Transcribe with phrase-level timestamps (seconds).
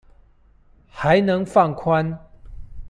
[0.89, 2.17] 還能放寬